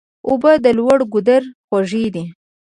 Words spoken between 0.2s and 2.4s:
اوبه د لوړ ګودر خوږې دي.